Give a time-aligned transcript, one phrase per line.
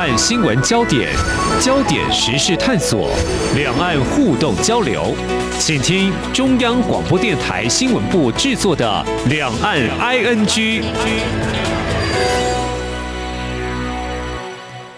[0.00, 1.10] 岸新闻焦点、
[1.60, 3.10] 焦点时事探索、
[3.54, 5.14] 两岸互动交流，
[5.58, 10.46] 请听中央广播电台新闻部制作的《两岸 ING》。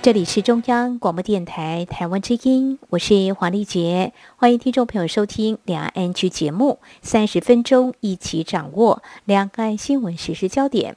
[0.00, 10.96] 这里是中央广播电台台湾之音，我是黄丽杰，欢迎听众朋友收听《两岸 ING》节目，三十分钟一起掌握两岸新闻实时焦点。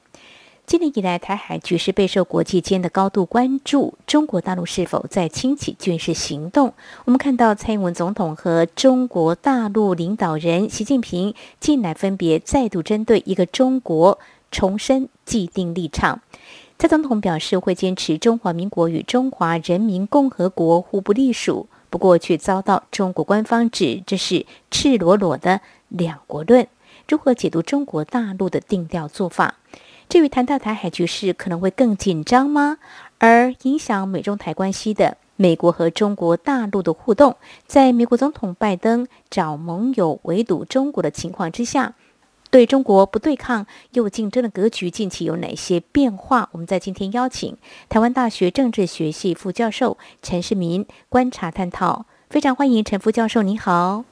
[0.66, 3.94] 今年以来，台海局势备受国际间的高度关注。
[4.04, 6.74] 中国大陆是否在轻启军事行动？
[7.04, 14.18] 我们看到蔡英文总统和中国大陆领导人习近平近来分别再度针对一个中国
[14.50, 16.20] 重申既定立场。
[16.80, 26.66] 蔡总统表示会坚持中华民国与中华人民共和国互不隶属，不过却遭到中国官方指这是赤裸裸的两国论。
[27.08, 29.54] 如何解读中国大陆的定调做法？
[30.08, 32.78] 至于谈到台海局势可能会更紧张吗？
[33.18, 41.94] 而影响美中台关系的美国和中国大陆的互动，在美国总统拜登找盟友围堵中国的情况之下，
[42.50, 46.48] 对中国不对抗又竞争的格局近期有哪些变化？
[46.52, 47.56] 我们在今天邀请
[47.88, 54.04] 台湾大学政治学系副教授陈世民观察探讨，非常欢迎陈副教授，你好。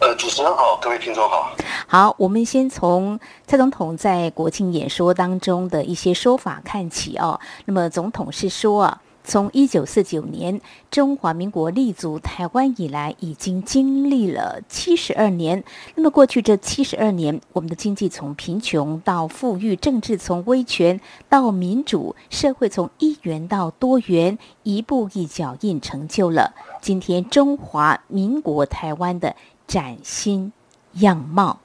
[0.00, 1.54] 呃，主持人好，各位听众好。
[1.86, 7.38] 好，我们先从蔡总统在国庆演说当中的一些说法看起哦。
[7.66, 10.58] 那么，总统是说啊，从一九四九年
[10.90, 15.62] 中华民国立足台湾以来，已经经历了七十二年。
[15.96, 20.98] 那么，过去这七十二年，我们的经济从贫穷到富裕，政治从威权
[21.28, 29.34] 到民主，社会从一元到多元，一步一脚印，成就了今天中华民国台湾的。
[29.70, 30.52] 崭新
[30.94, 31.60] 样貌，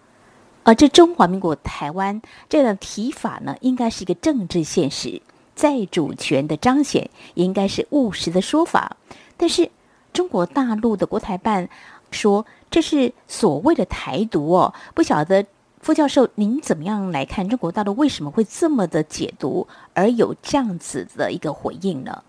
[0.61, 5.23] 而这中华民国台湾这样的提法呢，应该是一个政治现实，
[5.55, 8.97] 在主权的彰显，应该是务实的说法。
[9.37, 9.71] 但是
[10.13, 11.67] 中国大陆的国台办
[12.11, 15.43] 说这是所谓的台独哦，不晓得
[15.79, 22.23] 傅教授您怎么样来看中国大陆为什么会这么的解读，而有这样子的一个回应呢？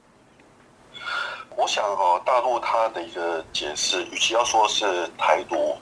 [1.56, 5.74] 我想哈，大陆它的一个解释，与其要说是台独，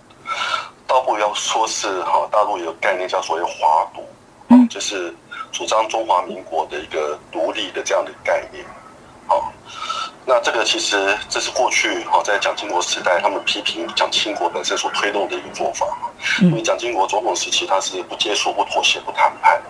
[0.87, 4.09] 倒不如要说是哈，大陆有个概念叫所谓华独，
[4.51, 5.12] 嗯，就是
[5.51, 8.65] 主张中华民国的一个独立的这样的概念。
[9.27, 9.53] 好，
[10.25, 15.87] 那这个其实这是过去哈，在蒋经国时代，他们批评蒋经国本身所推动的一个做法。
[16.41, 19.61] 因为蒋经国总统时期他是不接触、不妥协、不谈判。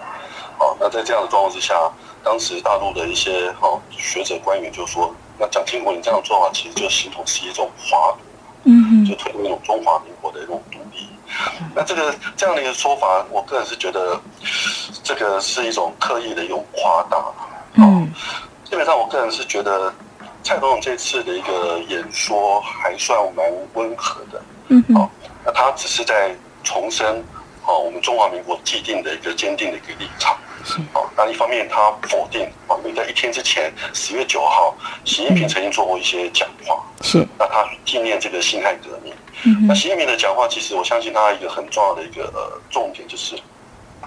[0.58, 1.74] 好，那在这样的状况之下，
[2.22, 5.14] 当时大陆的一些哦学者官员就说。
[5.36, 8.18] 那蒋经国，你这样做法，其实就形同是一种华独，
[8.66, 11.08] 嗯，就推动一种中华民国的一种独立。
[11.74, 14.16] 那这个这样的一个说法，我个人是觉得，
[15.02, 17.18] 这个是一种刻意的一种夸大。
[17.74, 18.08] 嗯，
[18.62, 19.92] 基本上我个人是觉得，
[20.44, 24.40] 蔡总统这次的一个演说还算蛮温和的。
[24.68, 25.10] 嗯，好，
[25.44, 26.32] 那他只是在
[26.62, 27.24] 重申，
[27.66, 30.38] 哦，我们中华民国既定的一个坚定的一个立场。
[30.92, 39.12] 好，那一方面他否定啊，因为在一天之前，十月九号，习近平曾经做过一些讲话，是，那他纪念这个辛亥革命。
[39.44, 43.36] 嗯，那习近平的讲话，其实我相信他一个很重要的一个呃重点，就是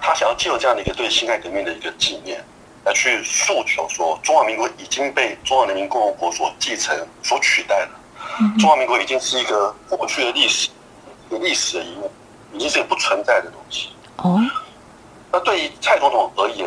[0.02, 2.44] 他想要借由这样的一个对辛亥革命的一个纪念，
[2.84, 7.90] 来去诉求说，中华民国已经被中华人民共和国所继承、所取代了。
[8.58, 10.70] 中华民国已经是一个过去的历史，
[11.28, 12.10] 一个历史的遗物，
[12.52, 13.90] 已经是一个不存在的东西。
[14.16, 14.40] 哦。
[15.30, 16.66] 那对于蔡总统而言，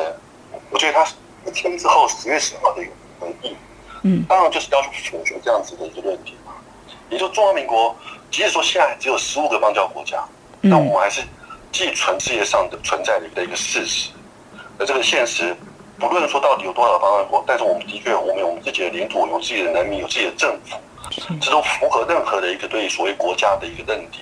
[0.70, 1.06] 我觉得他
[1.46, 3.56] 一天之后十月十号的一个回应，
[4.04, 6.54] 嗯，当然就是要去否决这样子的一个论点嘛。
[7.10, 7.96] 也就中华民国，
[8.30, 10.24] 即使说现在只有十五个邦交国家，
[10.62, 11.22] 那我们还是
[11.72, 14.12] 寄存世界上的存在的一个事实。
[14.78, 15.56] 而这个现实，
[16.00, 20.78] 不论说到底有多少邦交国，但是我们的确，我们有我们自己的领土，有自己的人民，有自己的政府，
[21.42, 24.22] 这都符合任何的一个对所谓国家的一个认定。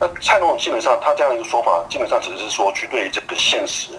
[0.00, 3.90] 那蔡总统基本上他这样一个说法，基本上只是说去对这个现实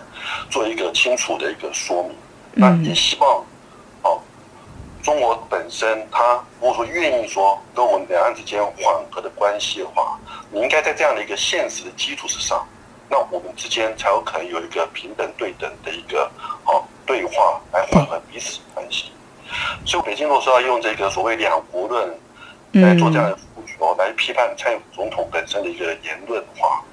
[0.49, 2.15] 做一个清楚的一个说明。
[2.53, 3.43] 那也希望，
[4.03, 4.19] 哦，
[5.03, 10.17] 中国本身他如果说愿意说跟我们两岸之间缓和的关系的话，
[10.51, 12.65] 你应该在这样的一个现实的基础之上，
[13.09, 16.29] 那我们之间才有可能有一个平等对等的一个
[16.65, 19.11] 哦对话来缓和彼此关系。
[19.85, 22.07] 所以北京若说要用这个所谓两国论
[22.73, 23.37] 来做这样的。
[23.79, 26.83] 哦，来批判蔡总统本身的一个言论的话，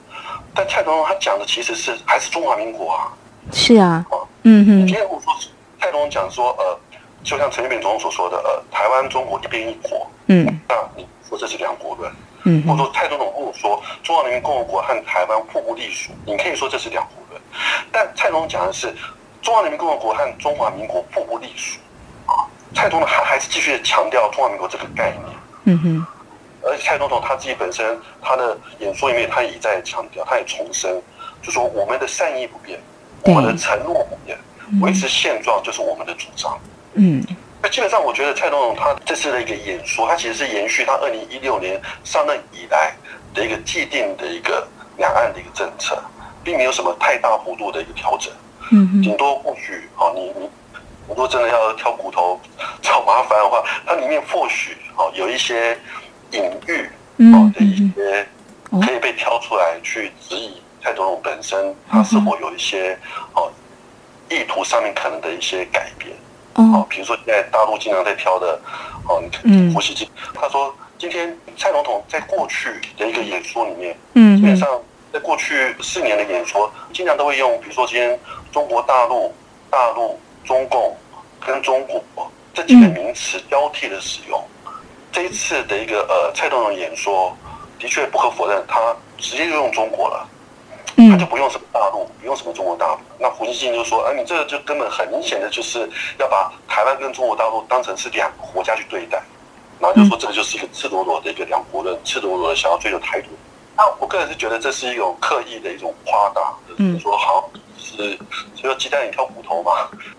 [0.54, 3.10] 但蔡总统他讲的其实是还是中华民国啊，
[3.52, 4.06] 是啊，
[4.44, 4.86] 嗯哼。
[4.86, 5.34] 今天我说
[5.80, 6.78] 蔡总统讲说，呃，
[7.24, 12.12] 就像陈水扁总统所说的，呃，台湾中国一边一国，嗯，那你说这是两国论，
[12.44, 17.42] 嗯，或者说蔡总统跟我说中华人民共和国和台湾互不隶属，你可以说这是两国论，
[17.90, 18.94] 但蔡总统讲的是
[19.42, 21.80] 中华人民共和国和中华民国互不隶属，
[22.26, 22.46] 啊，
[22.76, 25.36] 蔡总统还还是继续强调中华民国这个概念。
[25.66, 26.06] 嗯哼。
[26.64, 31.00] 而且蔡总统他自己本身他的演说里面，他也在强调，他也重申，
[31.40, 32.80] 就说我们的善意不变，
[33.22, 34.36] 我们的承诺不变，
[34.80, 36.58] 维持现状就是我们的主张。
[36.94, 37.24] 嗯。
[37.62, 42.94] 那基本上，我觉得蔡总统他这次的一个演说，他其实是延续他二零一六年上任以来
[43.32, 44.66] 的一个既定的一个
[44.98, 46.02] 两岸的一个政策，
[46.44, 48.32] 并没有什么太大幅度的一个调整。
[48.72, 50.50] 嗯顶多或许哦，你你
[51.08, 52.38] 如果真的要挑骨头
[52.82, 55.78] 找麻烦的话，它里面或许哦有一些
[56.32, 56.88] 隐喻
[57.32, 58.26] 哦的一些
[58.84, 62.98] 可以被挑出来去质疑蔡总统本身他是否有一些
[63.34, 63.50] 哦
[64.28, 66.14] 意图上面可能的一些改变。
[66.54, 68.58] 哦，比如说现在大陆经常在挑的
[69.06, 74.68] 哦，嗯，胡锡进他说今天蔡总统在过去的一个演说里面，嗯，基本上
[75.12, 78.18] 在过去四年的演说，经常都会用比如说今天。
[78.52, 79.34] 中国大陆、
[79.70, 80.96] 大陆、中共
[81.44, 82.02] 跟中国
[82.54, 84.42] 这几个名词交替的使用，
[85.12, 87.36] 这一次的一个呃蔡总统演说，
[87.78, 88.80] 的确不可否认，他
[89.18, 90.26] 直接就用中国了，
[91.10, 92.98] 他就不用什么大陆，不用什么中国大陆。
[93.18, 95.86] 那胡锡进就说：“啊，你这个就根本很明显的就是
[96.18, 99.22] 要把台湾跟中国大陆当成是两个国家去对待，
[99.78, 103.28] 然后就说这个就是一个赤裸裸的一个两国论，赤裸裸的想要追求台独。
[103.76, 107.50] 那我个人是觉得这是一种刻意的一种夸大，就是说好。”
[107.86, 108.18] 是，
[108.56, 109.70] 所以鸡蛋里挑骨头嘛。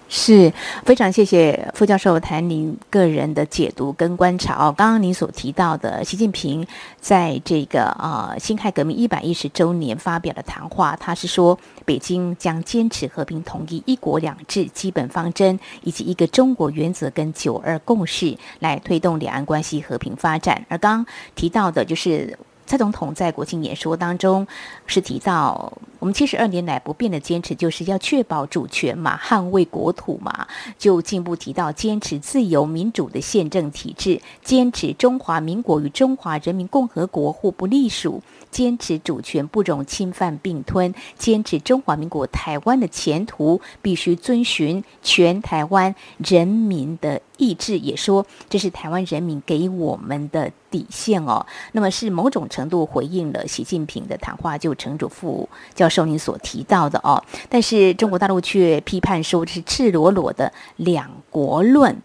[0.10, 0.52] 是
[0.86, 4.74] 非常谢谢副教授谈您个人的解读跟观察哦。
[4.78, 6.66] 刚刚您所提到的，习近平
[7.02, 20.66] 在这个呃辛亥革命一百一十周年发表的谈话，他是说北京将坚持和平统一、一国两制基本方针以及一个中国原则跟九二共识，来推动两岸关系和平发展。
[20.70, 22.40] 而刚刚提到的就是。
[22.68, 24.46] 蔡总统在国庆演说当中
[24.86, 30.46] 是提到，我们七十二年来不变的坚持，就是要确保主权嘛，捍卫国土嘛。
[30.78, 38.22] 就进一步提到，坚持自由民主的宪政体制，坚持中华民国与中华人民共和国互不隶属。
[38.50, 51.46] 坚持主权不容侵犯并吞，坚持中华民国台湾的前途必须遵循全台湾人民的意志，也说这是台湾人民给我们的底线哦。
[51.72, 57.24] 那么是某种程度回应了习近平的谈话，就陈主副教授您所提到的哦。
[57.50, 61.96] 但是中国大陆却批判说这是赤裸裸的两国论，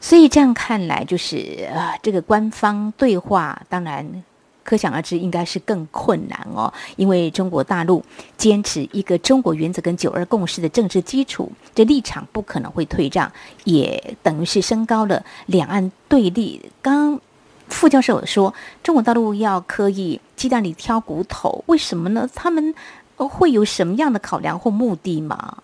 [0.00, 4.24] 所以这样看来就是啊，这个官方对话当然。
[4.64, 8.04] 可想而知，应该是更困难哦，因为中国大陆
[8.36, 13.30] 坚持一个中国原则跟九二共识的政治基础，这立场不可能会退让，
[13.64, 16.70] 也等于是升高了两岸对立。
[16.80, 17.20] 刚
[17.68, 22.28] 副教授说，中国大陆要刻意鸡蛋里挑骨头，为什么呢？
[22.34, 22.74] 他们
[23.16, 25.58] 会有什么样的考量或目的吗？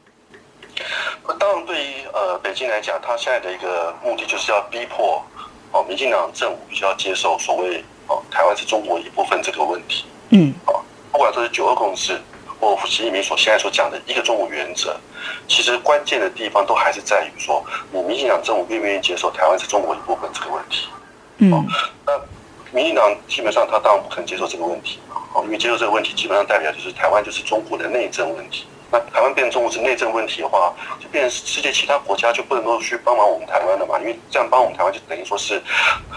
[1.38, 5.22] 当然，对于呃北京来讲，他现在的一个目的就是要逼迫
[5.72, 7.84] 哦，民进党政府必须要接受所谓。
[8.08, 10.80] 哦，台湾是中国一部分这个问题，嗯，哦，
[11.12, 12.18] 不管说是九二共识，
[12.58, 14.96] 或习近平所现在所讲的一个中国原则，
[15.46, 20.88] 其实关键的地方都还是在于说，你民进党政府愿不愿意接受台湾是中国一部分这个问题，
[21.38, 21.50] 嗯，
[22.06, 22.12] 那
[22.72, 24.98] 民进党基本上他当然不可能接受这个问题，
[25.34, 28.66] 哦，因为接受这个问题基本上代表就是台湾就是中国的内政问题。
[28.90, 33.98] 那台湾变成中国是内政问题的话，就变成世界其他国家就不能够去帮忙我们台湾了嘛？
[33.98, 35.62] 因为这样帮我们台湾就等于说是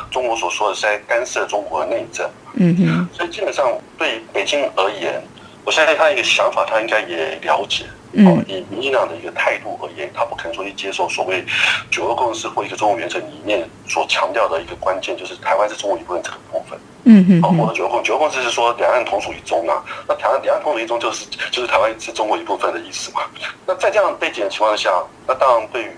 [0.09, 2.29] 中国所说的是在干涉中国的内政。
[2.53, 3.09] 嗯哼。
[3.13, 5.21] 所以基本上对北京而言，
[5.63, 7.85] 我相信他一个想法，他应该也了解。
[8.13, 8.43] 嗯。
[8.47, 11.43] 以民进党的一个态度而言，他不可能说去接受所谓
[11.89, 16.79] 九二共识或一个中国原则里面所强调的一个关键，就是台湾是中国一部分这个部分。
[17.03, 23.21] 嗯嗯，好，或者九二共九二共识是说两岸同属一中啊，那台湾两岸同属一中就是就是台湾是中国一部分的意思嘛。
[23.65, 24.91] 那在这样背景的情况下，
[25.25, 25.91] 那当然对于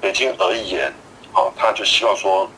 [0.00, 0.92] 北京而言，
[1.32, 2.50] 好，他就希望说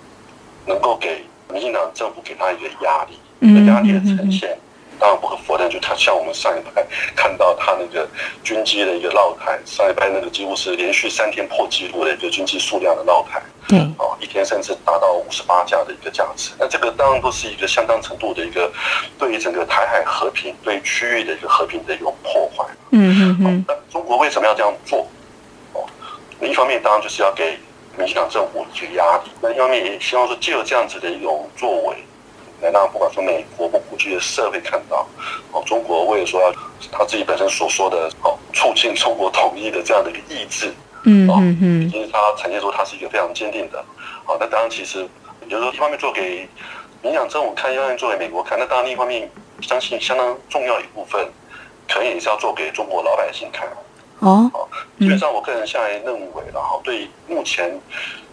[0.66, 4.56] 能够给民进党政府给他一个压力，一个压力的呈现。
[4.99, 8.09] 当然不可否认，就他像我们上一排看到他那个
[8.43, 13.40] 军机的一个绕台，上一排那个几乎是连续三天破纪录的一个军机数量的绕台。
[13.69, 18.73] 对，哦，一天甚至达到五十八架的一个架次，那这个当然都是一个相当程度的一个
[19.19, 22.64] 对于整个台海和平、对区域的一个和平的一种破坏。
[22.90, 23.64] 嗯嗯嗯。
[23.69, 25.07] 那中国为什么要这样做？
[25.75, 25.85] 哦，
[26.40, 27.59] 一方面当然就是要给
[27.99, 31.97] 民进党政府一个压力，那一方面也希望说借由这样子的一种作为，
[32.61, 35.07] 来让不管说美国或国际的社会看到，
[35.53, 36.53] 哦，中国为了说要
[36.91, 40.73] 他自己本身所说的哦，促进中国统一的这样的一个意志。
[41.05, 43.83] 嗯嗯嗯，因为他呈现出他是一个非常坚定的，
[44.25, 45.09] 好，那当然其实，
[45.49, 46.47] 比如说一方面做给
[47.00, 51.25] 民养政府看，一方面做给美国看，那当然另一方面相信相当重要一部分，
[51.88, 53.67] 可能也是要做给中国老百姓看。
[54.19, 57.81] 哦，哦，基本上我个人现在认为，然后对目前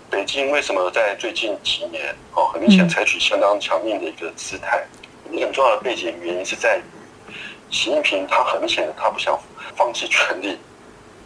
[0.10, 4.84] 北京为什么在最近几年哦，很明显采取相当强硬的一个姿态？
[5.32, 7.34] 一个很重要的背景原因是在于
[7.70, 9.38] 习近平他很明显的他不想
[9.76, 10.58] 放弃权力。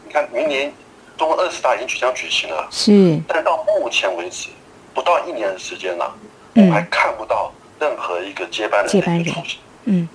[0.06, 0.74] 你看，明年
[1.18, 4.50] 中国二十大已经即将举行了，是，但到目前为止
[4.94, 6.16] 不到一年的时间了，
[6.56, 9.60] 我们还看不到任何一个接班人的一个出现。
[9.84, 10.08] 嗯。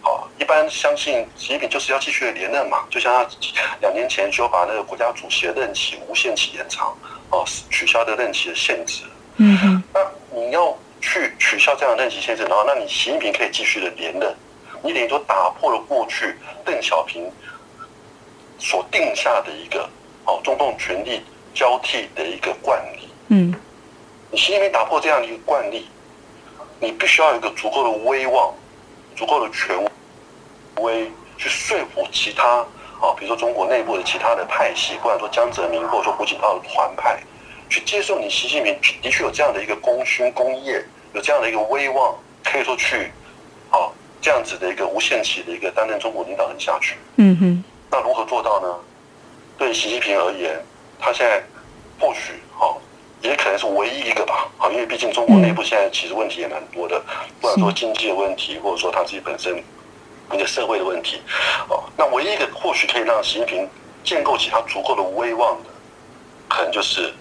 [0.00, 3.12] 好，一般相信习近平就是要继续连任嘛，就像
[3.54, 6.96] 他两年前就把那个国家主席的任期无限期延长，
[7.30, 9.02] 哦，取消的任期的限制。
[9.36, 9.82] 嗯哼。
[9.92, 10.00] 那
[10.34, 14.34] 你要去取消这样的任期限制，然后那你习近平可以继续的连任，
[14.82, 17.30] 你等于说打破了过去邓小平
[18.58, 19.88] 所定下的一个
[20.24, 21.22] 哦中共权力
[21.54, 23.08] 交替的一个惯例。
[23.28, 23.54] 嗯。
[24.30, 25.88] 你习近平打破这样的一个惯例，
[26.80, 28.52] 你必须要有一个足够的威望，
[29.14, 29.90] 足够的权威。
[30.82, 32.62] 威去说服其他
[33.00, 37.18] 啊，比如说中国内部的其他的派系，不管说江泽民或者说胡锦涛的团派，
[37.68, 43.12] 去接受你习近平的确有这样的一个功勋功业，有这样的一个威望，可以说去
[43.70, 46.96] 啊这样子的一个无限期的一个担任中国领导人下去。
[47.16, 47.64] 嗯哼。
[47.90, 48.74] 那如何做到呢？
[49.58, 50.58] 对习近平而言，
[50.98, 51.42] 他现在
[52.00, 52.72] 或许啊
[53.20, 54.48] 也可能是唯一一个吧。
[54.58, 56.98] 啊，因为毕竟中国内部现在其实问题也蛮多的，
[57.40, 59.62] 不管说经济的问题，或者说他自己本身。
[60.32, 61.20] 一个社会的问题，
[61.68, 63.68] 哦，那唯一一个或许可以让习近平
[64.02, 65.70] 建构起他足够的威望的，
[66.48, 67.12] 可能就是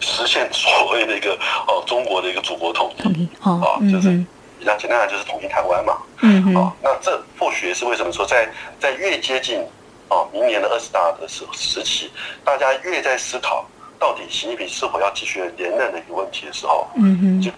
[0.00, 4.10] 实现所谓的一个哦中国的一个祖国统一，哦，就是
[4.58, 8.48] 比较简单的就是统一台湾嘛，嗯哦，那这或许也是为什么说在
[8.80, 9.64] 在越接近
[10.08, 12.10] 哦明年的二十大的时时期，
[12.44, 13.64] 大家越在思考
[13.98, 17.50] 到底习近平是否要继续连任的一个问题的时候，嗯哼，就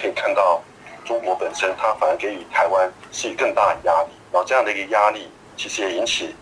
[0.00, 0.62] 可以看到。
[1.08, 6.36] 中国本身，它反而给予台湾是以更大的压力，然后这样的一个压力，其实也引起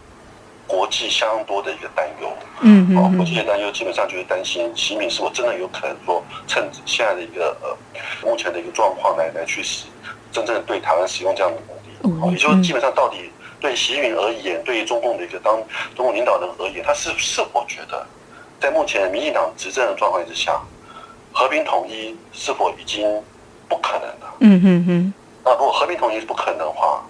[0.66, 2.28] 国际相当多的一个担忧。
[2.62, 2.96] 嗯嗯。
[2.99, 7.76] 哦，国际的担忧基本上就是担心习近平是否真的有可能说，趁现在的一个呃
[8.28, 9.87] 目前的一个状况来来去使
[10.32, 12.20] 真正对台湾使用这样的武力。
[12.20, 13.30] 哦，也就是基本上到底
[13.61, 15.62] 对习近平而言，对于中共的一个当
[15.94, 18.04] 中共领导人而言，他是是否觉得
[18.61, 20.61] 在目前民进党执政的状况之下，
[21.32, 23.23] 和平统一是否已经？
[23.68, 24.26] 不可能的。
[24.40, 25.14] 嗯嗯嗯。
[25.44, 27.02] 那如果和平统一是不可能的话，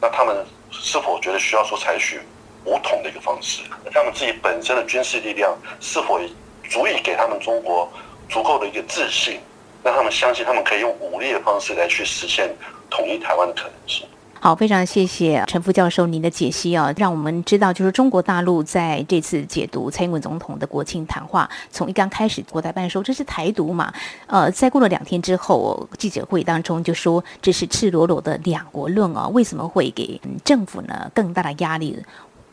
[0.00, 2.20] 那他们是否觉得需要说采取
[2.64, 3.62] 武统的一个方式？
[3.92, 6.20] 他们自己本身的军事力量是否
[6.68, 7.90] 足以给他们中国
[8.28, 9.40] 足够的一个自信，
[9.82, 12.54] 让他们相信他们可以用武力的方式来去实现
[12.88, 14.06] 统一台湾的可能性？
[14.44, 23.94] 好，非常谢谢陈副教授您的解析啊，让我们知道就是中国大陆在这次解读蔡英文总统的国庆谈话，从一刚开始国台办说这是台独嘛，
[24.26, 31.96] 呃，在过了两天之后，记者会当中就说这是赤裸裸的两国论啊，为什么会给政府呢更大的压力？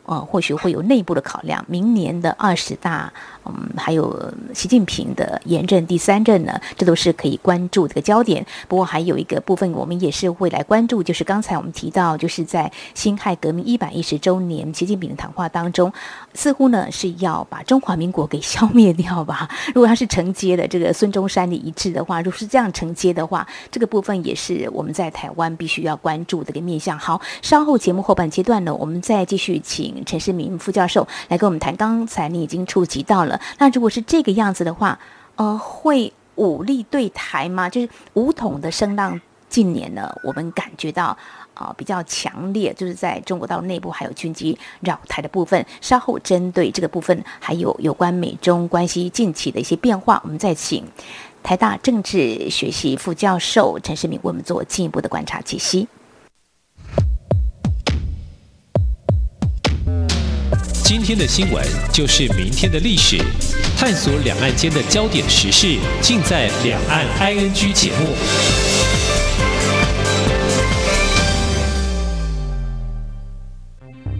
[0.06, 3.12] 呃，或许会有内部的考量，明年的二十大。
[3.46, 8.44] 嗯，还有习近平的严任第三任呢，这都是可以关注这个焦点。
[8.68, 15.90] 不过还有一个部分，我们也是会来关注，就是刚才我们提到，就是在辛亥革命一百一十周年，习近平的谈话当中，
[16.34, 19.48] 似乎呢是要把中华民国给消灭掉吧？
[19.74, 26.98] 如果他是承接的这个孙中山的遗志的话，如果是这样承接的话，这个部分也是我们在台湾必须要关注的个面向。
[26.98, 31.74] 好，稍后节目后半阶段呢，我们再继续请陈世明副教授来跟我们谈。
[31.76, 33.40] 刚才你已经触及到了。
[33.58, 34.98] 那如果是这个样子的话，
[35.36, 37.68] 呃，会武力对台吗？
[37.68, 41.16] 就是武统的声浪，近年呢，我们感觉到
[41.54, 45.64] 啊比较强烈，就是在中国大陆内部还有军机扰台的部分。
[45.80, 50.84] 稍后针对这个部分，还有有关美中关系近期的一些变化，我们再请
[51.42, 55.88] 台大政治学系副教授陈世明为我们做进一步的观察解析。
[60.90, 63.16] 今天的新闻就是明天的历史，
[63.76, 68.08] 探索两岸间的焦点时事，尽在《两岸 ING》节目。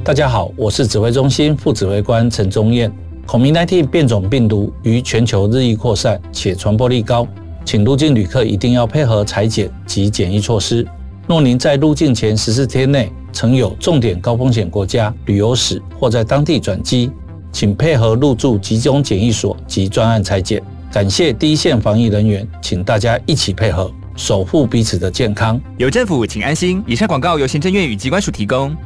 [0.05, 2.89] 大家好，我是指挥中心副指挥官陈宗彦。
[3.27, 7.27] 孔明 -19 变种病毒于全球日益扩散，且传播力高，
[7.65, 10.87] 请入境旅客一定要配合裁剪及检疫措施。
[11.27, 17.11] 若您在入境前十四天内曾有重点高风险国家旅游史或在当地转机，
[17.53, 20.63] 请配合入住集中检疫所及专案裁剪。
[20.93, 25.61] 感谢第一线防疫人员，请大家一起配合，守护彼此的健康。
[25.77, 26.83] 有政府，请安心。
[26.87, 28.77] 以上广告由行政院与机关署提供。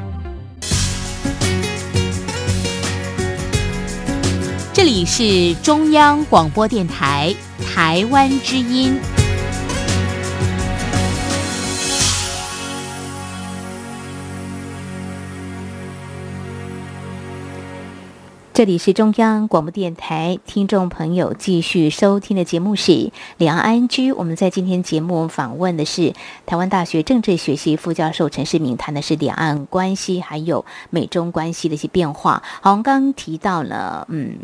[4.72, 7.34] 这里是中央广播电台
[7.64, 8.98] 台湾之音。
[18.54, 24.12] 这里是中央广播电台，听众朋友继续收听的节目是两岸安居。
[24.12, 26.14] 我们在今天节目访问的是
[26.46, 32.40] 台湾大学政治学系副教授陈世明，谈的是两岸关系还有美中关系的一些变化。
[32.61, 34.37] 好，我们刚刚提到了，嗯，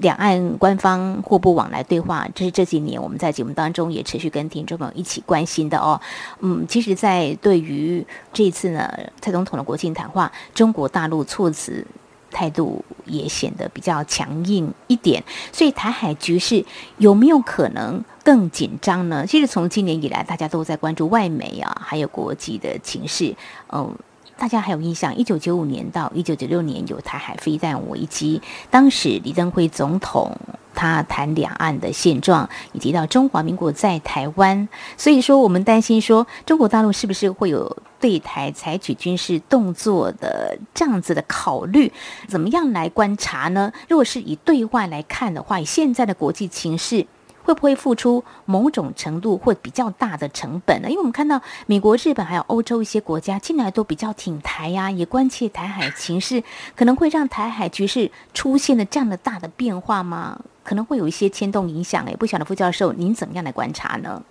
[0.00, 6.00] 两岸官方互不往来对话，这是这几年我们在节目当中也持续跟听众朋友一起关心的哦。
[6.40, 11.86] 嗯，其实，在对于这次呢，蔡总统的国庆谈话，中国大陆措辞。
[12.30, 16.64] 态度也显得比较强硬一点，所以台海局势
[16.98, 19.24] 有没有可能更紧张呢？
[19.26, 23.34] 其实从今年以来，大家都在关注外媒啊，还有国际的情势。
[23.72, 23.94] 嗯，
[24.38, 28.40] 大家还有印象，一九九五年到一九九六年有台海飞弹危机，
[28.70, 30.34] 当时李登辉总统。
[30.74, 41.92] 他谈两岸的现状，以及到中华民国在台湾，所以说我们担心说中国大陆是不是会有对台采取军事动作的这样子的考虑？
[42.28, 43.72] 怎么样来观察呢？
[43.88, 47.04] 如果是以对外来看的话，以现在的国际情势。
[47.48, 50.90] 会不会付出某种程度或比较大的成本呢？
[50.90, 56.44] 因为我们看到美国、日本还有欧洲一些国家近来都比较挺台呀，也关切台海情势，
[56.76, 60.38] 可能会让台海局势出现了这样的大的变化吗？
[60.62, 62.04] 可能会有一些牵动影响。
[62.04, 64.22] 哎，不晓得副教授您怎么样来观察呢？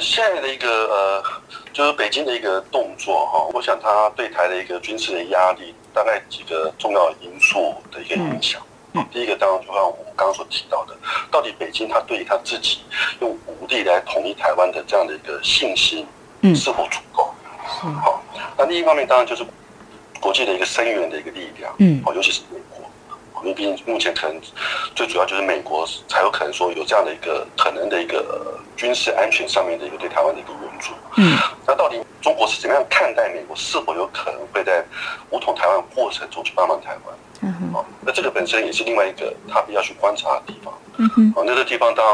[0.00, 1.22] 现在的一个呃，
[1.70, 8.62] 就是北京的一个动作哈，我想它对台的一个军事的压力，大概几个重要因素的一个影响。
[9.12, 10.96] 第一个当然就像我们刚刚所提到的，
[11.30, 12.80] 到底北京他对于他自己
[13.20, 16.06] 用武力来统一台湾的这样的一个信心，
[16.42, 17.34] 嗯，是否足够？
[17.64, 18.22] 好，
[18.56, 19.44] 那另一方面当然就是
[20.20, 22.80] 国际的一个声援的一个力量，嗯，哦，尤其是美国，
[23.42, 24.40] 因为毕竟目前可能
[24.94, 31.36] 最主要就是美国才有可能说有这样的一个可能的一个军事安全上面的一个对台湾的一个援助，嗯，
[31.66, 32.00] 那到底
[32.66, 33.54] 怎么样看待美国？
[33.54, 34.84] 是否有可能会在
[35.30, 37.14] 武统台湾过程中去帮忙台湾？
[37.42, 40.74] 嗯哼，那这个本身也是另外一个他必要去观察的地方。
[40.96, 42.04] 嗯哼，哦，那个地方当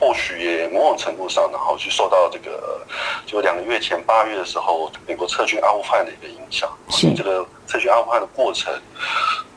[0.00, 2.84] 或许也某种程度上，然后去受到这个，
[3.24, 6.68] 就两个月前八月的时候，美国撤军阿富汗的一个影响。
[6.88, 8.74] 是这个撤军阿富汗的过程，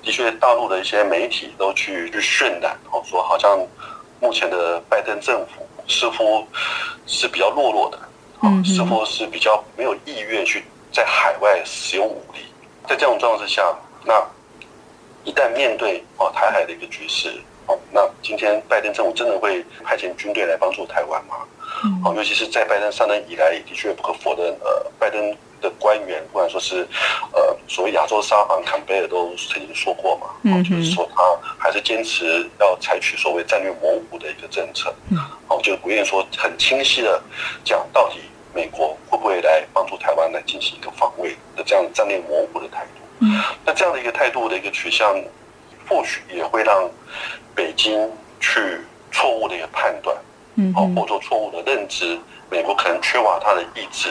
[0.04, 3.60] 的确大陆的一些媒体都去去渲染，然后说好像
[4.20, 6.46] 目前的拜登政府似乎
[7.08, 7.98] 是比较懦弱的，
[8.44, 12.40] 嗯，似乎是比较没有意愿去在海外使用武力。
[12.88, 13.64] 在这种状况之下，
[14.04, 14.14] 那
[15.24, 21.36] 一旦面对哦台海的一个局势，哦，那今天拜登政府真的会派遣军队来帮助台湾吗？
[22.04, 26.86] 哦，尤其是在拜登上任以来，的确不可否认，呃，拜登的官员不管说是
[27.32, 31.24] 呃所谓亚洲沙皇坎贝尔都曾经说过嘛，嗯，就是说他
[31.58, 37.22] 还是坚持要采取所谓战略模糊的一个政策，嗯，哦，就不愿意说很清晰的
[37.64, 38.20] 讲到底
[38.54, 43.26] 美国会不会来帮助台湾来进行一个防卫的这样战略模糊的态度。
[43.66, 45.16] 那这样的一个态度的一个取向，
[45.88, 46.90] 或许也会让
[47.54, 48.10] 北京
[48.40, 48.60] 去
[49.12, 50.18] 错误的一个判断，
[50.56, 54.10] 嗯，好，或者错误的认知，美国可能缺乏他的意志，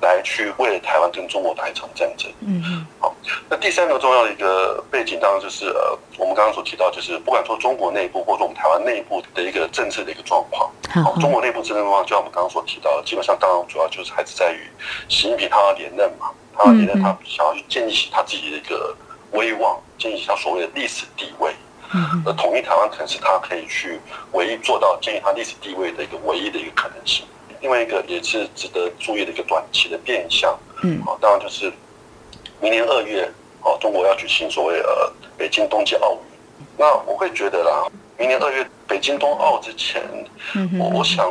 [0.00, 3.14] 来去为了台湾跟中国打一场战争，嗯嗯，好，
[3.48, 10.70] 那第三个重要的一个背景，当然就是呃，我们刚刚所提到，就是不管说中国内部或者我们台湾内部的一个政治的一个状况，
[11.04, 14.60] 好，中国内部政治状况，就像我们刚刚所提到，基本上当然主要就是还是在于
[15.08, 16.30] 习近平他要连任嘛。
[16.60, 18.92] 他要连任他想要去建立起他自己的一个
[19.30, 21.54] 威望，建立起他所谓的历史地位。
[21.94, 24.00] 嗯，而统一台湾可能是他可以去
[24.32, 27.24] 唯一做到建立他历史地位的一个唯一的一个可能性。
[27.60, 30.58] 另外一个也是值得注意的一个短期的变相。
[30.82, 31.72] 嗯，好，当然就是
[32.60, 33.28] 明年二月，
[33.62, 36.18] 哦，中国要举行所谓呃北京冬季奥运。
[36.76, 40.02] 那我会觉得啦，明年二月北京冬奥之前，
[40.54, 41.30] 嗯我我想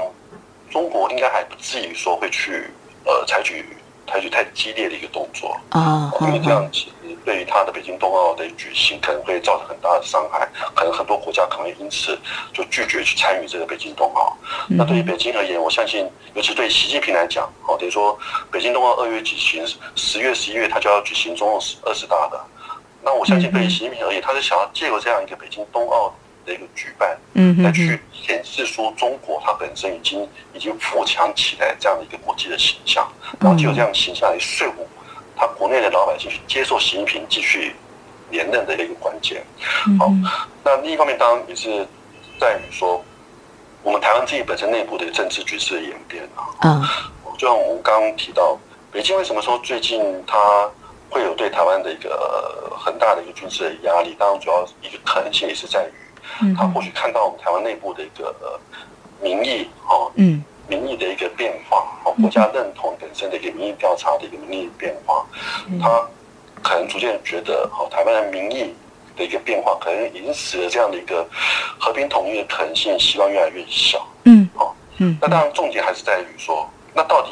[0.70, 2.70] 中国应该还不至于说会去
[3.06, 3.66] 呃采取。
[4.08, 12.18] 采取太激烈的一个动作啊，因为这样其实对于他的北京冬奥的举行可能会造成很大的伤害，可能很多国家可能会因此
[12.54, 14.36] 就拒绝去参与这个北京冬奥。
[14.70, 18.18] 那对于北京而言，我相信，尤其对习近平来讲，哦，等于说
[18.50, 19.66] 北京冬奥二月举行，
[19.96, 22.40] 十月、十一月他就要举行中二十大的。
[23.04, 26.14] 那我相信，对于习近平而言，他是想要借由这样一个北京冬奥。
[26.48, 33.06] 的一个举办，嗯，来去显示说中国它本身已经已经富强起来这样的一个国际的形象，
[33.40, 34.88] 然后就有这样的形象来说服
[35.36, 37.76] 他国内的老百姓去接受习近平继续
[38.32, 39.44] 连任的一个关键。
[40.00, 40.10] 好，
[40.64, 41.86] 那另一方面当然也是
[42.40, 43.04] 在于说，
[43.84, 46.82] 我们台湾自己本身内部的政治局势的演变啊，嗯，
[47.38, 48.58] 就像我们刚刚提到，
[48.92, 50.38] 北京为什么说最近它
[51.10, 54.16] 会有对台湾的一个很大的一个军事的压力？
[54.18, 55.92] 当然，主要一个可能性也是在于。
[56.58, 58.60] 他或许看到我们台湾内部的一个呃
[59.22, 65.26] 民意哦，嗯，民意的一个变化哦，国家认同本身的一个民意调查的一个民意变化，
[65.82, 66.08] 他
[66.62, 68.74] 可能逐渐觉得，哦，台湾的民意
[69.16, 71.28] 的一个变化，可能已经使得这样的一个
[71.80, 74.06] 和平统一的可能性希望越来越小。
[74.26, 77.32] 嗯，哦，嗯，那当然重点还是在于说，那到底，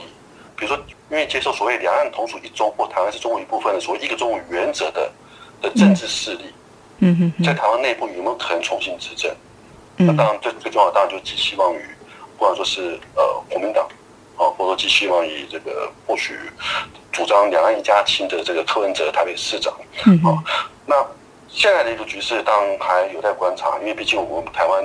[0.55, 5.11] 比如说，因为接受所谓两岸同属一中或台湾是中国一部分的所谓一个中国原则的
[5.61, 6.53] 的政治势力，嗯
[6.99, 9.33] 哼，在台湾内部有没有可能重新执政？
[9.97, 11.81] 那当然最最重要的当然就寄希望于，
[12.37, 13.87] 不管说是呃国民党。
[14.37, 16.37] 啊，或者说寄希望于这个或许
[17.09, 19.73] 主张两岸一家亲的这个柯文哲台北市长。
[20.05, 20.19] 嗯。
[20.25, 20.43] 啊，
[20.85, 20.93] 那
[21.47, 24.83] 现在的一个局势当然还有待观察，因为毕竟我们台湾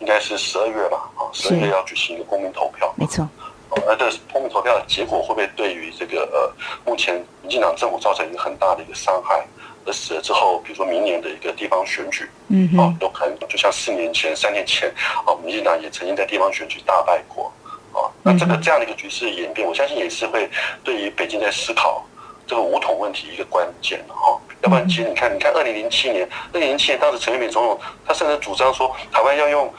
[0.00, 2.90] 应该是十二月吧，啊，十二月要举行一个公民投票。
[2.96, 3.28] 没错。
[3.68, 6.50] 哦，那这公民投票的结果会不会对于这个呃
[6.86, 9.46] 目前民进党政府造成一个很大的一个伤害，
[9.88, 14.92] 而使得之后比如说明年的一个地方选举，嗯哦，有可能就像四年前、三年前，
[15.26, 17.50] 哦，民进党也曾经在地方选举大败过。
[17.92, 20.48] 哦那这个这样的一个局势演变，我相信也是会
[20.84, 22.04] 对于北京在思考
[22.46, 24.38] 这个武统问题一个关键的哈。
[24.60, 29.72] 要不然，其实你看，你看，二零零七年，二零零七年当时陈水扁总统他甚至主张说，台湾要用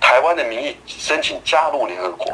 [0.00, 2.32] 台湾的名义申请加入联合国。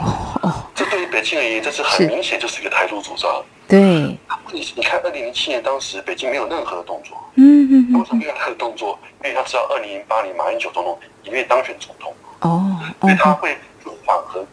[0.74, 3.42] 这对于北京而言，这是很明显就是一个台独主张。
[3.70, 4.18] 对。
[4.46, 7.16] 问题是你看，二零零七年当时北京没有任何动作。
[7.36, 8.98] 嗯嗯为什么没有任何动作？
[9.22, 12.12] 因为他知道二零零八年马英九总统一定当选总统。
[12.40, 12.76] 哦。
[13.00, 13.56] 所以他会
[14.04, 14.44] 缓和。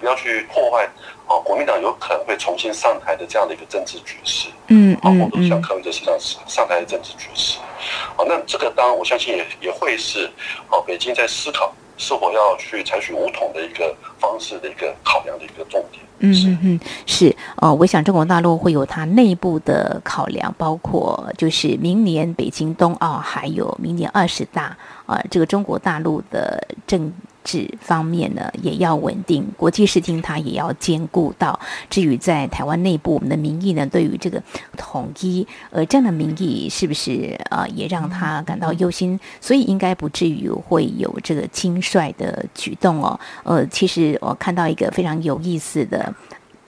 [0.00, 0.88] 不要去破坏
[1.26, 6.16] 哦，国民党有可能会重新上台的这样的一个政治局势，嗯嗯或者像柯文哲身上
[6.46, 7.58] 上台的政治局势，
[8.16, 10.30] 哦，那这个当然我相信也也会是
[10.70, 16.00] 哦，北京在思考是否要去采取武统的一个方式的一个考量的一个重点。
[16.20, 24.76] 嗯嗯嗯，是哦，我想中国大陆会有它内部的考量，包括就是明年北京冬奥，还有明年二十大
[25.06, 27.12] 啊，这个中国大陆的政。
[27.48, 31.58] 是方面呢，也要稳定；国际视听它也要兼顾到。
[31.88, 34.42] 至于在台湾内部，我们的民意呢，对于这个
[34.76, 39.18] 统一，呃，这样的民意是不是呃，也让他感到忧心？
[39.40, 43.18] 所以应该不至于会有这个轻率的举动哦。
[43.44, 46.14] 呃，其实我看到一个非常有意思的。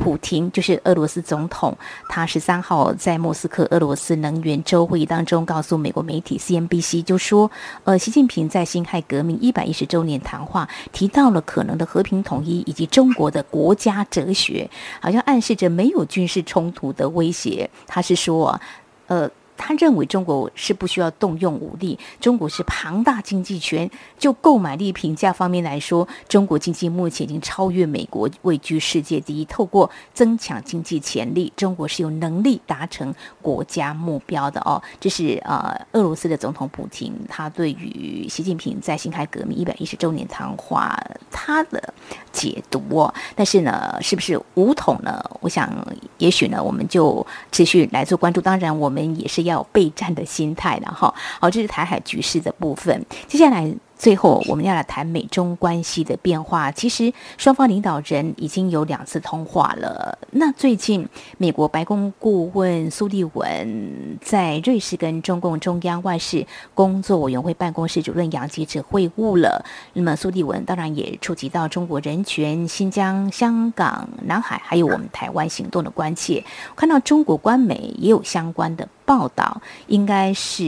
[0.01, 1.77] 普廷就是俄罗斯总统，
[2.09, 7.51] 他十三号在莫斯科俄罗斯能源周会议当中告诉美国媒体 CNBC，就说，
[7.85, 17.69] 呃，习近平在辛亥革命一百一十周年谈话提到了可能的和平统一以及中国的国家哲学，好像暗示着没有军事冲突的威胁。
[17.87, 18.59] 他是说，
[19.07, 19.31] 呃。
[19.63, 23.89] 他认为中国是不需要动用武力，中国是庞大经济圈。
[24.19, 29.45] 就购买力评价方面来说，中国经济目前已经超越美国，位居世界第一。
[29.45, 34.81] 透过增强经济潜力，中国是有能力达成国家目标的哦。
[34.99, 40.99] 这是呃，俄罗斯的总统普京他对于习近平在辛亥革命一百一十周年谈话
[41.31, 41.93] 他的
[42.33, 43.13] 解读哦。
[43.37, 45.23] 但是呢，是不是武统呢？
[45.41, 45.71] 我想，
[46.17, 48.41] 也许呢，我们就持续来做关注。
[48.41, 49.50] 当然，我们也是要。
[49.51, 53.05] 要备战的心态了哈，好，这是台海局势的部分。
[53.27, 53.71] 接下来。
[54.01, 56.73] 最后，我们要来谈美中关系的变化。
[56.73, 60.19] 其实，双方领导人已经有两次通话了。
[60.31, 69.63] 那最近，美国白宫顾问苏利文在瑞士跟中共中央外事工作委员会办公室主任杨洁篪会晤了。
[69.93, 76.43] 那么，苏利文当然也触及到中国人权、新疆、香港、南海，还有我们台湾行动的关切。
[76.75, 80.65] 看到中国官媒也有相关的报道，应该是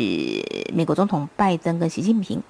[0.75, 2.42] 美国总统拜登跟习近平。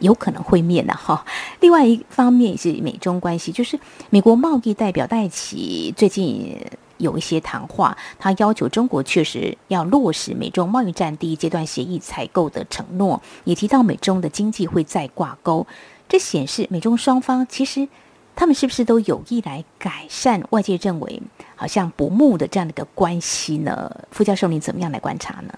[0.00, 1.24] 有可能会面的哈。
[1.60, 3.78] 另外一方面是美中关系，就是
[4.10, 6.56] 美国贸易代表戴奇最近
[6.98, 15.66] 有一些谈话，他要求中国确实要落实美中贸易战第一阶段协议采购的承诺，也提到美中的经济会再挂钩。
[16.08, 17.88] 这显示美中双方其实
[18.34, 21.22] 他们是不是都有意来改善外界认为
[21.54, 23.90] 好像不睦的这样的一个关系呢？
[24.10, 25.54] 傅教授，你怎么样来观察呢？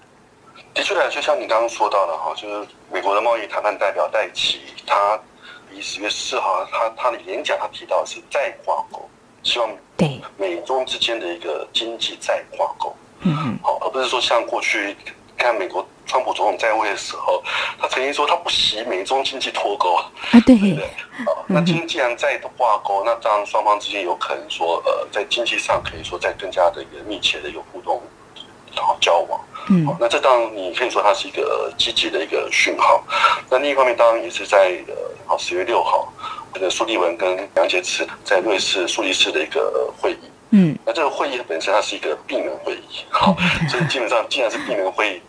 [0.73, 5.19] 的确呢，就像你刚刚说到的哈，就是美国的贸易谈判代表戴奇，他
[5.71, 9.07] 以十月四号他他的演讲，他提到是再挂钩，
[9.43, 14.97] 希望对美中之间的一个经济再挂钩，嗯嗯，好，而不是说像过去
[15.37, 17.43] 看美国川普总统在位的时候，
[17.79, 20.89] 他曾经说他不惜美中经济脱钩啊，对对对？
[21.25, 28.01] 好，那今天既然再挂钩，那当然双方之间有可能说呃，在经济上可以说在更加的一个密切的有互动，
[28.75, 29.39] 然后交往。
[29.69, 33.03] 嗯，那这当然你可以说它是一个积极的一个讯号。
[33.49, 34.93] 那另一方面，当然也是在呃，
[35.25, 36.11] 好十月六号，
[36.53, 40.17] 这个苏利文跟杨洁篪在瑞士苏黎世的一个会议。
[40.51, 43.35] 嗯，那这个会议本身它是一个闭门会议，好，
[43.69, 45.21] 所以基本上既然是闭门会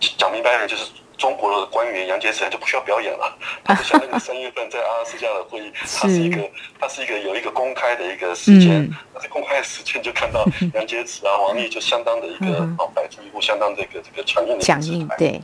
[0.00, 6.50] 议，讲明白了就是中国的官员杨洁篪就不需要表演了，他不像那个三月份在阿拉斯加的会议， 它是一个
[6.80, 8.88] 它是一个有一个公开的一个时间，
[9.20, 15.16] 在公开的时间就看到 杨洁篪啊、王毅就相当的一个哦摆出一副相当这个这个强硬的姿态。
[15.16, 15.40] 对。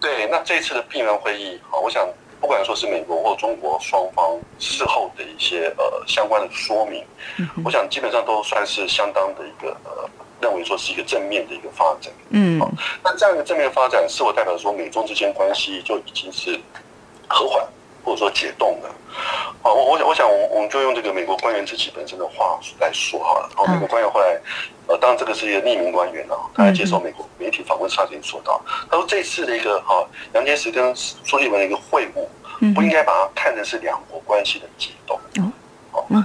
[0.00, 0.26] 对。
[0.30, 2.06] 那这次的闭门会议啊，我想
[2.40, 7.04] 不管说是美国或中国双方事后的一些呃相关的说明，
[7.64, 10.08] 我想基本上都算是相当的一个呃。
[10.40, 12.70] 认为说是一个正面的一个发展，嗯，好，
[13.02, 16.60] 那这样一个正面发展是否代表说美中之间关系就已经是
[17.26, 17.66] 和缓
[18.04, 18.88] 或者说解冻的？
[19.62, 23.48] 啊，我我想我想我我们就用这个美国官员自己本身的话来说好了。
[23.56, 24.38] 然后美国官员后来，
[24.86, 35.18] 呃，当然这个是一个匿名官员啊，他来接受美国媒体访问，时已经说到，他说这次的一个哈杨洁篪跟苏利文的一个会晤，不应该把它看成是两国关系的解冻。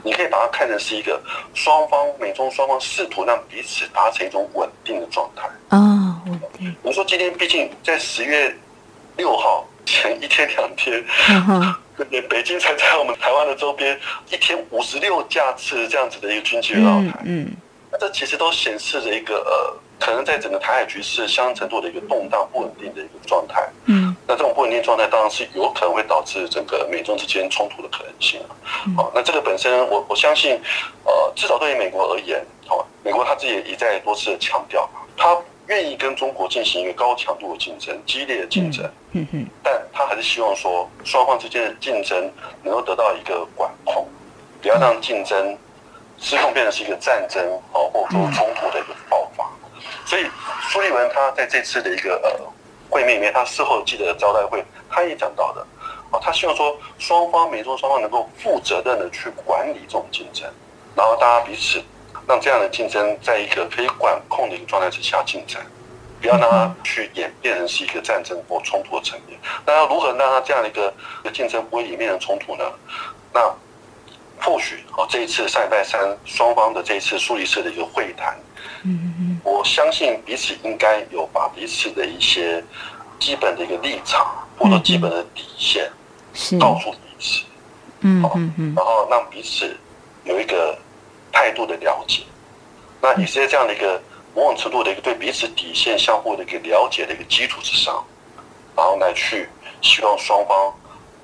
[0.04, 1.22] 你可以把它看成是一个
[1.54, 6.76] 双方美中双方试图让彼此达成一种稳定的状态啊，稳定。
[6.82, 8.54] 我说今天毕竟在十月
[9.16, 11.04] 六号前一天两天，
[12.30, 14.00] 北京才在我们台湾的周边
[14.30, 17.52] 一天五十六架次这样子的一个军机绕台，嗯，
[17.92, 19.80] 那这其实都显示着一个呃。
[20.02, 28.56] 可能在整个台海局势相当程度的一个动荡不稳定的一个状态，嗯，那这种不稳定状态当然是有可能会导致整个美中之间冲突的可能性啊。
[28.96, 30.58] 好，那这个本身我我相信，
[31.04, 35.38] 呃，至少对于美国而言，好，美国他自己也一再多次的强调，他
[35.70, 42.32] 愿意跟中国进行一个高强度的竞争、激烈的竞争，嗯嗯，但他还是希望说双方之间的竞争
[42.64, 44.08] 能够得到一个管控，
[44.62, 45.56] 不要让竞争
[46.18, 49.48] 失控变成是一个战争，哦，或者说冲突的一个爆发。
[50.08, 50.26] 所以
[50.72, 52.32] 苏利文他在这次的一个呃
[52.90, 55.62] 会面里面，他事后记得招待会，他也讲到的
[56.10, 60.52] 啊，他希望说双方美中双方能够负责任的去管理这种竞争，
[60.96, 61.80] 然后大家彼此
[62.30, 65.66] 让这样的竞争在一个可以管控的一个状态之下进展，
[66.22, 69.40] 不要让它去演变成是一个战争或冲突的层面。
[69.66, 70.94] 那要如何让它这样的一个
[71.34, 72.64] 竞争不会演变成冲突呢？
[73.34, 73.42] 那
[74.40, 78.38] 或许哦，这一次上礼拜三双方的这一次苏黎世的一个会谈。
[78.84, 82.64] 嗯嗯我相信彼此应该有把彼此的一些
[83.20, 85.90] 基本的一个立场或者基本的底线
[86.60, 87.44] 告诉彼此，
[88.02, 89.76] 嗯嗯嗯，然后让彼此
[90.26, 90.78] 有一个
[91.32, 91.89] 态度的了解，
[93.02, 94.02] 那也是在这样的一个
[94.36, 98.04] 某种程度的一个对彼此底线相互的一个了解的一个基础之上，
[98.76, 99.48] 然后来去
[99.82, 100.74] 希望双方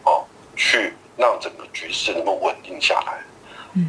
[0.04, 3.22] 哦去让整个局势能够稳定下来，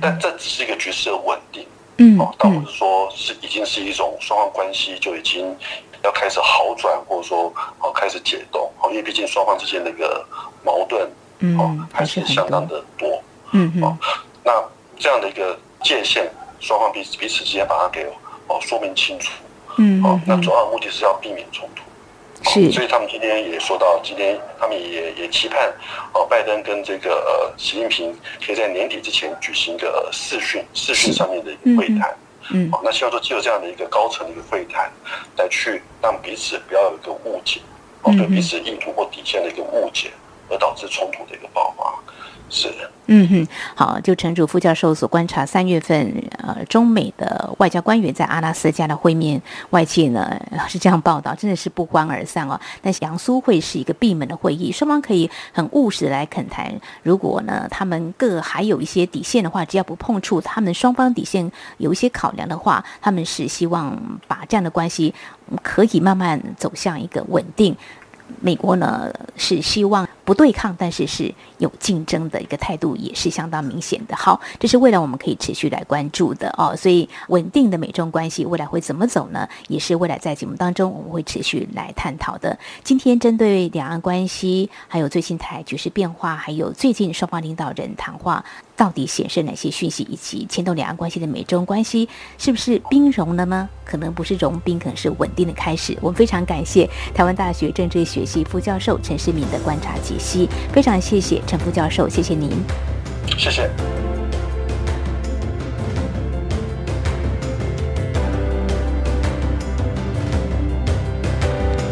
[0.01, 1.67] 但这只是一个局势的稳定。
[1.99, 5.57] 嗯，哦，倒不是说是已经是一种双方关系就已经
[6.05, 10.23] 要开始好转，或者说哦开始解冻，哦，因为毕竟双方之间的一个
[10.63, 11.09] 矛盾，
[11.59, 13.23] 哦，还是相当的多，
[13.53, 13.99] 嗯嗯，
[14.45, 14.53] 那
[14.99, 18.05] 这样的一个界限，双方彼此彼此之间把它给
[18.49, 19.31] 哦说明清楚，
[19.79, 21.83] 嗯，哦，那主要的目的是要避免冲突。
[22.45, 25.73] 是，所以他们今天也说到，今天他们也也期盼，
[26.13, 32.15] 哦，拜登跟这个呃习近平可以在年底之前举行一个视讯视讯上面的一个会谈，
[32.51, 34.93] 嗯，哦，那希望说借有这样的一个高层的一个会谈，
[35.37, 37.61] 来去让彼此不要有一个误解，
[38.03, 40.11] 哦，对彼此意图或底线的一个误解，
[40.51, 41.93] 而导致冲突的一个爆发。
[42.51, 42.69] 是。
[42.69, 49.41] 的，嗯哼，好，就陈主副教授所观察，三月份呃，中美的外交官员在阿拉斯加的会面，
[49.71, 52.61] 外界呢是这样报道，真的是不欢而散哦。
[52.83, 56.75] 但是杨苏会是一个闭门的会议，双方可以很务实的来恳谈。
[57.05, 65.15] 如果呢，他们各还有一些底线的话，只要不碰触他们双方底线有一些考量的话，他们是希望把这样的关系
[65.63, 67.77] 可以慢慢走向一个稳定。
[68.41, 74.17] 美国呢是希望不对抗，但是是有竞争的一个态度，也是相当明显的。
[74.17, 76.75] 好，这是未来我们可以持续来关注的哦。
[76.77, 79.49] 所以稳定的美中关系未来会怎么走呢？
[79.69, 82.59] 也是未来在节目当中我们会持续来探讨的。
[82.83, 88.45] 今天针对两岸关系，还有最新台局势变化，还有最近双方领导人谈话。
[88.77, 93.69] 到底显示哪些讯息，以及牵动两岸关系的美中关系是不是冰融了呢？
[93.85, 95.97] 可能不是融冰，可能是稳定的开始。
[96.03, 102.51] 我们非常感谢台湾大学政治学系副教授陈世民的观察解析，非常谢谢陈副教授，谢谢您，
[103.39, 103.71] 谢谢。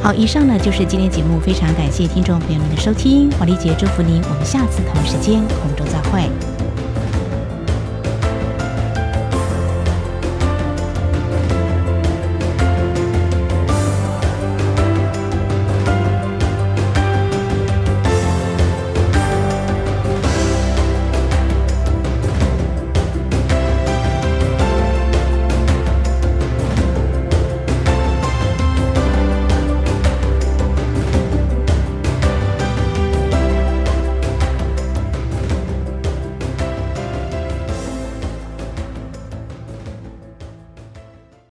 [0.03, 6.29] 好，以上呢就是今天节目，非常感谢听众朋友您的收听，黄丽杰祝福您，我们下次同一时间空中再会。